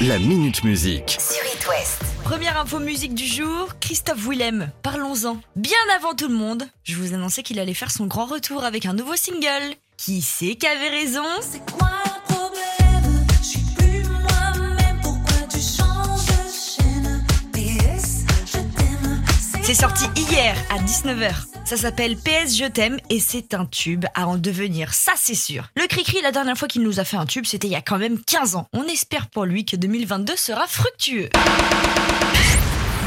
La 0.00 0.18
Minute 0.18 0.62
Musique. 0.62 1.16
sur 1.18 1.42
It 1.54 1.66
West. 1.68 2.02
Première 2.22 2.60
info 2.60 2.78
musique 2.78 3.14
du 3.14 3.24
jour, 3.26 3.68
Christophe 3.80 4.28
Willem, 4.28 4.70
parlons-en. 4.82 5.38
Bien 5.56 5.78
avant 5.96 6.14
tout 6.14 6.28
le 6.28 6.34
monde, 6.34 6.64
je 6.84 6.96
vous 6.96 7.14
annonçais 7.14 7.42
qu'il 7.42 7.58
allait 7.58 7.72
faire 7.74 7.90
son 7.90 8.06
grand 8.06 8.26
retour 8.26 8.64
avec 8.64 8.84
un 8.84 8.92
nouveau 8.92 9.16
single. 9.16 9.74
Qui 9.96 10.20
c'est 10.20 10.56
qui 10.56 10.66
avait 10.66 10.90
raison? 10.90 11.24
C'est 11.40 11.64
quoi 11.70 11.88
le 12.04 12.34
problème? 12.34 13.26
Je 13.40 13.46
suis 13.46 13.60
plus 13.76 14.02
moi-même. 14.08 15.00
Pourquoi 15.02 15.46
tu 15.50 15.60
changes 15.60 16.26
de 16.26 16.42
chaîne? 16.52 17.24
PS, 17.52 18.24
je 18.46 18.58
t'aime. 18.58 19.22
C'est 19.62 19.74
sorti 19.74 20.04
hier 20.16 20.56
à 20.70 20.78
19h. 20.78 21.32
Ça 21.66 21.76
s'appelle 21.76 22.16
PS 22.16 22.56
Je 22.56 22.68
t'aime 22.68 22.96
et 23.10 23.18
c'est 23.18 23.52
un 23.52 23.66
tube 23.66 24.04
à 24.14 24.28
en 24.28 24.36
devenir, 24.36 24.94
ça 24.94 25.14
c'est 25.16 25.34
sûr. 25.34 25.64
Le 25.74 25.88
Cricri, 25.88 26.22
la 26.22 26.30
dernière 26.30 26.56
fois 26.56 26.68
qu'il 26.68 26.82
nous 26.82 27.00
a 27.00 27.04
fait 27.04 27.16
un 27.16 27.26
tube, 27.26 27.44
c'était 27.44 27.66
il 27.66 27.72
y 27.72 27.76
a 27.76 27.82
quand 27.82 27.98
même 27.98 28.22
15 28.22 28.54
ans. 28.54 28.68
On 28.72 28.84
espère 28.84 29.26
pour 29.26 29.46
lui 29.46 29.64
que 29.64 29.74
2022 29.74 30.36
sera 30.36 30.68
fructueux. 30.68 31.28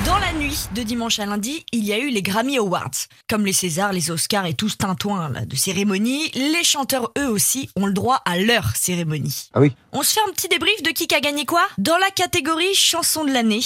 Dans 0.06 0.18
la 0.18 0.34
nuit 0.34 0.66
de 0.74 0.82
dimanche 0.82 1.20
à 1.20 1.26
lundi, 1.26 1.66
il 1.72 1.86
y 1.86 1.94
a 1.94 2.00
eu 2.00 2.10
les 2.10 2.22
Grammy 2.22 2.58
Awards. 2.58 2.90
Comme 3.30 3.46
les 3.46 3.54
Césars, 3.54 3.94
les 3.94 4.12
Oscars 4.12 4.46
et 4.46 4.56
tout 4.56 4.68
ce 4.68 4.76
tintouin 4.76 5.30
là, 5.30 5.46
de 5.46 5.56
cérémonie, 5.56 6.30
les 6.34 6.64
chanteurs 6.64 7.12
eux 7.18 7.30
aussi 7.30 7.70
ont 7.76 7.86
le 7.86 7.94
droit 7.94 8.22
à 8.26 8.38
leur 8.38 8.76
cérémonie. 8.76 9.50
Ah 9.54 9.60
oui 9.60 9.72
On 9.94 10.04
se 10.04 10.14
fait 10.14 10.22
un 10.28 10.32
petit 10.32 10.48
débrief 10.48 10.82
de 10.84 10.90
qui 10.90 11.08
a 11.14 11.20
gagné 11.20 11.46
quoi? 11.46 11.62
Dans 11.78 11.98
la 11.98 12.10
catégorie 12.10 12.74
chanson 12.74 13.24
de 13.24 13.32
l'année, 13.32 13.62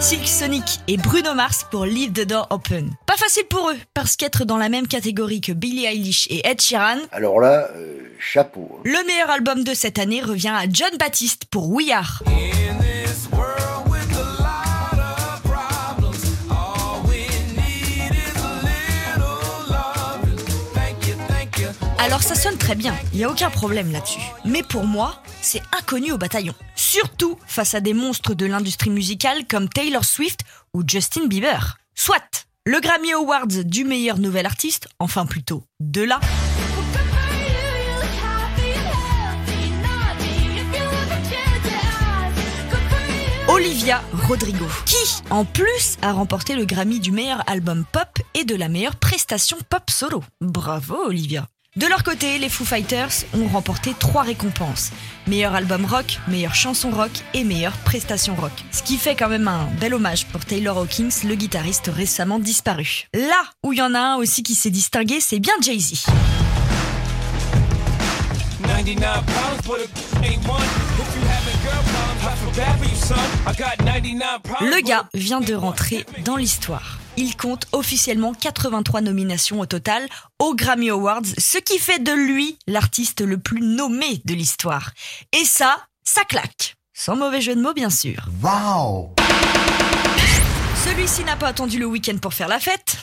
Silk 0.00 0.26
Sonic 0.28 0.80
et 0.86 0.96
Bruno 0.96 1.34
Mars 1.34 1.66
pour 1.70 1.84
Leave 1.84 2.12
the 2.12 2.24
Door 2.26 2.46
Open. 2.50 2.90
Pas 3.06 3.16
facile 3.16 3.44
pour 3.50 3.70
eux, 3.70 3.76
parce 3.94 4.16
qu'être 4.16 4.44
dans 4.44 4.56
la 4.56 4.68
même 4.68 4.86
catégorie 4.86 5.40
que 5.40 5.52
Billie 5.52 5.86
Eilish 5.86 6.26
et 6.30 6.46
Ed 6.48 6.60
Sheeran, 6.60 6.98
Alors 7.12 7.40
là, 7.40 7.68
euh, 7.74 7.98
chapeau. 8.20 8.68
hein. 8.76 8.82
le 8.84 9.06
meilleur 9.06 9.30
album 9.30 9.64
de 9.64 9.74
cette 9.74 9.98
année 9.98 10.20
revient 10.22 10.54
à 10.54 10.64
John 10.70 10.90
Baptiste 10.98 11.46
pour 11.50 11.68
We 11.70 11.90
Are. 11.90 12.22
Alors 22.00 22.22
ça 22.22 22.36
sonne 22.36 22.56
très 22.56 22.76
bien, 22.76 22.94
il 23.12 23.18
n'y 23.18 23.24
a 23.24 23.30
aucun 23.30 23.50
problème 23.50 23.90
là-dessus. 23.90 24.20
Mais 24.44 24.62
pour 24.62 24.84
moi, 24.84 25.20
c'est 25.42 25.62
inconnu 25.76 26.12
au 26.12 26.18
bataillon. 26.18 26.54
Surtout 26.76 27.38
face 27.46 27.74
à 27.74 27.80
des 27.80 27.92
monstres 27.92 28.34
de 28.34 28.46
l'industrie 28.46 28.90
musicale 28.90 29.46
comme 29.48 29.68
Taylor 29.68 30.04
Swift 30.04 30.40
ou 30.74 30.82
Justin 30.86 31.26
Bieber. 31.26 31.76
Soit 31.94 32.46
le 32.64 32.80
Grammy 32.80 33.12
Awards 33.12 33.64
du 33.64 33.84
meilleur 33.84 34.18
nouvel 34.18 34.46
artiste, 34.46 34.88
enfin 35.00 35.26
plutôt 35.26 35.64
de 35.80 36.02
là. 36.02 36.20
Olivia 43.48 44.02
Rodrigo, 44.28 44.66
qui, 44.86 45.22
en 45.30 45.44
plus, 45.44 45.96
a 46.02 46.12
remporté 46.12 46.54
le 46.54 46.64
Grammy 46.64 47.00
du 47.00 47.10
meilleur 47.10 47.42
album 47.48 47.84
pop 47.90 48.20
et 48.34 48.44
de 48.44 48.54
la 48.54 48.68
meilleure 48.68 48.96
prestation 48.96 49.56
pop 49.68 49.90
solo. 49.90 50.22
Bravo 50.40 51.06
Olivia. 51.06 51.48
De 51.78 51.86
leur 51.86 52.02
côté, 52.02 52.40
les 52.40 52.48
Foo 52.48 52.64
Fighters 52.64 53.24
ont 53.34 53.46
remporté 53.46 53.94
trois 53.96 54.22
récompenses. 54.22 54.90
Meilleur 55.28 55.54
album 55.54 55.84
rock, 55.84 56.18
meilleure 56.26 56.56
chanson 56.56 56.90
rock 56.90 57.12
et 57.34 57.44
meilleure 57.44 57.76
prestation 57.84 58.34
rock. 58.34 58.50
Ce 58.72 58.82
qui 58.82 58.96
fait 58.96 59.14
quand 59.14 59.28
même 59.28 59.46
un 59.46 59.68
bel 59.80 59.94
hommage 59.94 60.26
pour 60.26 60.44
Taylor 60.44 60.76
Hawkins, 60.76 61.10
le 61.24 61.36
guitariste 61.36 61.88
récemment 61.94 62.40
disparu. 62.40 63.04
Là 63.14 63.44
où 63.62 63.72
il 63.72 63.78
y 63.78 63.82
en 63.82 63.94
a 63.94 64.00
un 64.00 64.16
aussi 64.16 64.42
qui 64.42 64.56
s'est 64.56 64.70
distingué, 64.70 65.20
c'est 65.20 65.38
bien 65.38 65.54
Jay-Z. 65.62 66.06
99 68.64 69.24
problems, 69.24 69.60
but 69.64 69.78
it 69.80 69.90
ain't 70.24 70.48
one. 70.48 70.60
If 70.98 71.14
you 71.14 71.22
having 71.28 71.62
girl 71.62 71.82
problems, 71.94 72.24
I 72.24 72.34
feel 72.34 72.52
bad 72.56 72.76
for 72.76 72.86
you, 72.86 72.96
son. 72.96 73.14
I 73.46 73.54
got 73.56 73.84
99 73.84 74.42
problems. 74.42 74.74
Le 74.74 74.80
gars 74.82 75.08
vient 75.14 75.40
de 75.40 75.54
rentrer 75.54 76.04
dans 76.24 76.34
l'histoire. 76.34 76.98
Il 77.20 77.36
compte 77.36 77.66
officiellement 77.72 78.32
83 78.32 79.00
nominations 79.00 79.58
au 79.58 79.66
total 79.66 80.06
aux 80.38 80.54
Grammy 80.54 80.88
Awards, 80.90 81.26
ce 81.36 81.58
qui 81.58 81.80
fait 81.80 81.98
de 81.98 82.12
lui 82.12 82.56
l'artiste 82.68 83.22
le 83.22 83.38
plus 83.38 83.60
nommé 83.60 84.22
de 84.24 84.34
l'histoire. 84.34 84.92
Et 85.32 85.44
ça, 85.44 85.78
ça 86.04 86.22
claque. 86.22 86.76
Sans 86.94 87.16
mauvais 87.16 87.40
jeu 87.40 87.56
de 87.56 87.60
mots, 87.60 87.74
bien 87.74 87.90
sûr. 87.90 88.28
Waouh 88.40 89.16
Celui-ci 90.84 91.24
n'a 91.24 91.34
pas 91.34 91.48
attendu 91.48 91.80
le 91.80 91.86
week-end 91.86 92.18
pour 92.18 92.34
faire 92.34 92.46
la 92.46 92.60
fête. 92.60 92.98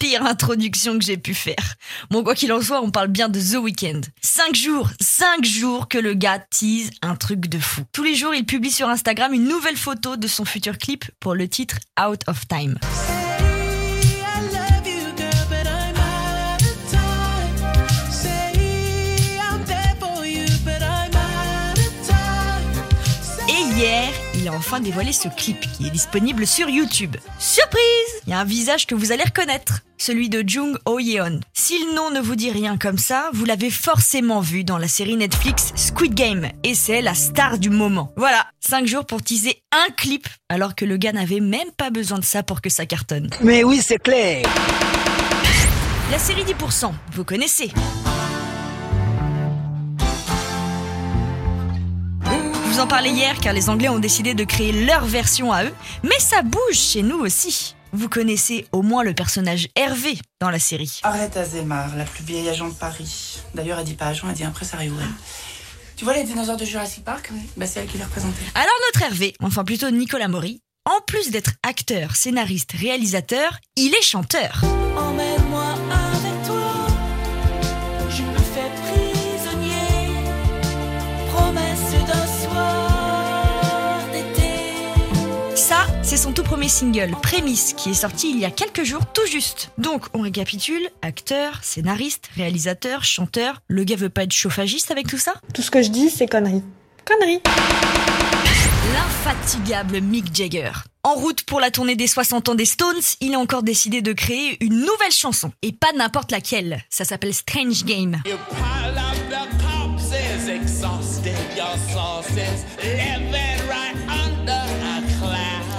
Pire 0.00 0.26
introduction 0.26 0.98
que 0.98 1.04
j'ai 1.04 1.16
pu 1.16 1.32
faire. 1.32 1.76
Bon, 2.10 2.24
quoi 2.24 2.34
qu'il 2.34 2.52
en 2.52 2.60
soit, 2.60 2.82
on 2.82 2.90
parle 2.90 3.08
bien 3.08 3.28
de 3.28 3.38
The 3.38 3.62
Weeknd. 3.62 4.00
Cinq 4.20 4.56
jours, 4.56 4.90
cinq 5.00 5.44
jours 5.44 5.88
que 5.88 5.98
le 5.98 6.14
gars 6.14 6.40
tease 6.40 6.90
un 7.02 7.14
truc 7.14 7.46
de 7.46 7.58
fou. 7.58 7.82
Tous 7.92 8.02
les 8.02 8.16
jours, 8.16 8.34
il 8.34 8.44
publie 8.44 8.72
sur 8.72 8.88
Instagram 8.88 9.32
une 9.32 9.44
nouvelle 9.44 9.76
photo 9.76 10.16
de 10.16 10.26
son 10.26 10.44
futur 10.44 10.76
clip 10.76 11.04
pour 11.20 11.34
le 11.34 11.48
titre 11.48 11.76
Out 12.00 12.22
of 12.26 12.48
Time. 12.48 12.78
A 24.52 24.56
enfin 24.56 24.80
dévoilé 24.80 25.12
ce 25.12 25.28
clip 25.28 25.60
qui 25.72 25.86
est 25.86 25.90
disponible 25.90 26.46
sur 26.46 26.68
YouTube. 26.68 27.16
Surprise 27.38 27.82
Il 28.26 28.30
y 28.30 28.32
a 28.32 28.40
un 28.40 28.44
visage 28.44 28.86
que 28.86 28.94
vous 28.94 29.12
allez 29.12 29.24
reconnaître, 29.24 29.80
celui 29.98 30.28
de 30.28 30.44
Jung 30.46 30.76
Oh 30.84 30.98
Yeon. 30.98 31.40
Si 31.54 31.78
le 31.78 31.94
nom 31.94 32.10
ne 32.10 32.20
vous 32.20 32.36
dit 32.36 32.50
rien 32.50 32.76
comme 32.76 32.98
ça, 32.98 33.30
vous 33.32 33.44
l'avez 33.44 33.70
forcément 33.70 34.40
vu 34.40 34.64
dans 34.64 34.78
la 34.78 34.88
série 34.88 35.16
Netflix 35.16 35.72
Squid 35.74 36.14
Game, 36.14 36.48
et 36.64 36.74
c'est 36.74 37.02
la 37.02 37.14
star 37.14 37.58
du 37.58 37.70
moment. 37.70 38.12
Voilà, 38.16 38.46
5 38.60 38.86
jours 38.86 39.06
pour 39.06 39.22
teaser 39.22 39.62
un 39.72 39.90
clip, 39.92 40.26
alors 40.48 40.74
que 40.74 40.84
le 40.84 40.96
gars 40.96 41.12
n'avait 41.12 41.40
même 41.40 41.70
pas 41.76 41.90
besoin 41.90 42.18
de 42.18 42.24
ça 42.24 42.42
pour 42.42 42.60
que 42.60 42.70
ça 42.70 42.84
cartonne. 42.86 43.30
Mais 43.42 43.64
oui, 43.64 43.80
c'est 43.82 43.98
clair. 43.98 44.44
La 46.10 46.18
série 46.18 46.44
10%, 46.44 46.92
vous 47.12 47.24
connaissez. 47.24 47.70
Vous 52.72 52.80
en 52.80 52.86
parlais 52.86 53.10
hier 53.10 53.38
car 53.38 53.52
les 53.52 53.68
Anglais 53.68 53.90
ont 53.90 53.98
décidé 53.98 54.32
de 54.32 54.44
créer 54.44 54.72
leur 54.86 55.04
version 55.04 55.52
à 55.52 55.64
eux, 55.64 55.74
mais 56.02 56.18
ça 56.18 56.40
bouge 56.40 56.78
chez 56.78 57.02
nous 57.02 57.18
aussi. 57.18 57.76
Vous 57.92 58.08
connaissez 58.08 58.66
au 58.72 58.80
moins 58.80 59.02
le 59.02 59.12
personnage 59.12 59.68
Hervé 59.76 60.18
dans 60.40 60.48
la 60.48 60.58
série. 60.58 61.00
Arrête 61.02 61.36
Azemar, 61.36 61.94
la 61.96 62.04
plus 62.04 62.24
vieille 62.24 62.48
agent 62.48 62.68
de 62.68 62.72
Paris. 62.74 63.40
D'ailleurs, 63.54 63.78
elle 63.78 63.84
dit 63.84 63.92
pas 63.92 64.06
agent, 64.06 64.26
elle 64.26 64.34
dit 64.34 64.44
impresario. 64.44 64.94
elle. 64.98 65.06
Tu 65.96 66.04
vois 66.04 66.14
les 66.14 66.24
dinosaures 66.24 66.56
de 66.56 66.64
Jurassic 66.64 67.04
Park? 67.04 67.30
Bah, 67.58 67.66
c'est 67.66 67.80
elle 67.80 67.88
qui 67.88 67.98
les 67.98 68.04
représentait. 68.04 68.40
Alors 68.54 68.72
notre 68.94 69.02
Hervé, 69.06 69.34
enfin 69.42 69.64
plutôt 69.64 69.90
Nicolas 69.90 70.28
Maury, 70.28 70.62
en 70.86 71.02
plus 71.06 71.30
d'être 71.30 71.50
acteur, 71.62 72.16
scénariste, 72.16 72.72
réalisateur, 72.72 73.58
il 73.76 73.94
est 73.94 74.02
chanteur. 74.02 74.62
Emmène-moi 74.96 75.71
c'est 86.12 86.18
son 86.18 86.32
tout 86.34 86.42
premier 86.42 86.68
single, 86.68 87.12
Prémisse, 87.22 87.72
qui 87.72 87.88
est 87.88 87.94
sorti 87.94 88.32
il 88.32 88.38
y 88.38 88.44
a 88.44 88.50
quelques 88.50 88.84
jours 88.84 89.06
tout 89.14 89.26
juste. 89.26 89.70
Donc, 89.78 90.04
on 90.12 90.20
récapitule, 90.20 90.86
acteur, 91.00 91.60
scénariste, 91.62 92.28
réalisateur, 92.36 93.02
chanteur, 93.02 93.62
le 93.66 93.82
gars 93.84 93.96
veut 93.96 94.10
pas 94.10 94.24
être 94.24 94.32
chauffagiste 94.32 94.90
avec 94.90 95.08
tout 95.08 95.16
ça? 95.16 95.32
Tout 95.54 95.62
ce 95.62 95.70
que 95.70 95.80
je 95.80 95.88
dis, 95.88 96.10
c'est 96.10 96.26
conneries. 96.26 96.62
Conneries. 97.06 97.40
L'infatigable 98.92 100.02
Mick 100.02 100.34
Jagger. 100.34 100.72
En 101.02 101.14
route 101.14 101.44
pour 101.44 101.60
la 101.60 101.70
tournée 101.70 101.96
des 101.96 102.08
60 102.08 102.50
ans 102.50 102.54
des 102.54 102.66
Stones, 102.66 103.00
il 103.22 103.32
a 103.32 103.38
encore 103.38 103.62
décidé 103.62 104.02
de 104.02 104.12
créer 104.12 104.62
une 104.62 104.80
nouvelle 104.80 105.12
chanson. 105.12 105.50
Et 105.62 105.72
pas 105.72 105.92
n'importe 105.96 106.30
laquelle. 106.30 106.82
Ça 106.90 107.06
s'appelle 107.06 107.32
Strange 107.32 107.84
Game. 107.86 108.20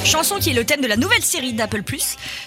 Chanson 0.06 0.38
qui 0.38 0.52
est 0.52 0.54
le 0.54 0.66
thème 0.66 0.82
de 0.82 0.88
la 0.88 0.98
nouvelle 0.98 1.24
série 1.24 1.54
d'Apple+, 1.54 1.82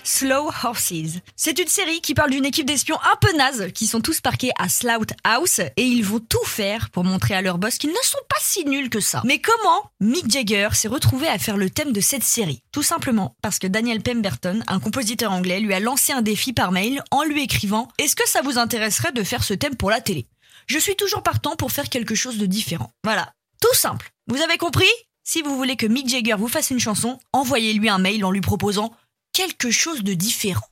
Slow 0.04 0.50
Horses. 0.62 0.92
C'est 1.34 1.58
une 1.58 1.66
série 1.66 2.00
qui 2.00 2.14
parle 2.14 2.30
d'une 2.30 2.44
équipe 2.44 2.66
d'espions 2.66 2.98
un 3.00 3.16
peu 3.20 3.36
naze 3.36 3.72
qui 3.72 3.86
sont 3.86 4.00
tous 4.00 4.20
parqués 4.20 4.52
à 4.58 4.68
Slough 4.68 5.08
House 5.24 5.58
et 5.58 5.82
ils 5.82 6.04
vont 6.04 6.20
tout 6.20 6.44
faire 6.44 6.90
pour 6.90 7.02
montrer 7.02 7.34
à 7.34 7.42
leur 7.42 7.58
boss 7.58 7.78
qu'ils 7.78 7.90
ne 7.90 8.04
sont 8.04 8.18
pas 8.28 8.36
si 8.40 8.64
nuls 8.66 8.90
que 8.90 9.00
ça. 9.00 9.22
Mais 9.24 9.40
comment 9.40 9.90
Mick 10.00 10.30
Jagger 10.30 10.68
s'est 10.74 10.86
retrouvé 10.86 11.26
à 11.26 11.38
faire 11.38 11.56
le 11.56 11.70
thème 11.70 11.92
de 11.92 12.00
cette 12.00 12.22
série? 12.22 12.62
Tout 12.72 12.84
simplement 12.84 13.34
parce 13.42 13.58
que 13.58 13.66
Daniel 13.66 14.02
Pemberton, 14.02 14.62
un 14.68 14.78
compositeur 14.78 15.32
anglais, 15.32 15.58
lui 15.58 15.74
a 15.74 15.80
lancé 15.80 16.12
un 16.12 16.22
défi 16.22 16.52
par 16.52 16.72
mail 16.72 17.02
en 17.10 17.24
lui 17.24 17.42
écrivant 17.42 17.88
«Est-ce 17.98 18.16
que 18.16 18.28
ça 18.28 18.42
vous 18.42 18.58
intéresserait 18.58 19.12
de 19.12 19.24
faire 19.24 19.42
ce 19.42 19.54
thème 19.54 19.76
pour 19.76 19.90
la 19.90 20.00
télé?» 20.00 20.26
Je 20.66 20.78
suis 20.78 20.94
toujours 20.94 21.22
partant 21.22 21.56
pour 21.56 21.72
faire 21.72 21.88
quelque 21.88 22.14
chose 22.14 22.38
de 22.38 22.46
différent. 22.46 22.92
Voilà. 23.02 23.32
Tout 23.60 23.74
simple. 23.74 24.10
Vous 24.28 24.40
avez 24.40 24.58
compris? 24.58 24.86
Si 25.28 25.42
vous 25.42 25.56
voulez 25.56 25.74
que 25.74 25.86
Mick 25.86 26.08
Jagger 26.08 26.36
vous 26.38 26.46
fasse 26.46 26.70
une 26.70 26.78
chanson, 26.78 27.18
envoyez-lui 27.32 27.88
un 27.88 27.98
mail 27.98 28.24
en 28.24 28.30
lui 28.30 28.40
proposant 28.40 28.92
quelque 29.32 29.72
chose 29.72 30.04
de 30.04 30.14
différent. 30.14 30.68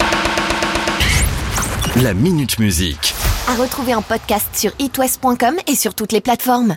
La 1.96 2.14
Minute 2.14 2.60
Musique. 2.60 3.14
À 3.48 3.56
retrouver 3.56 3.96
en 3.96 4.02
podcast 4.02 4.46
sur 4.54 4.70
itwest.com 4.78 5.56
et 5.66 5.74
sur 5.74 5.96
toutes 5.96 6.12
les 6.12 6.20
plateformes. 6.20 6.76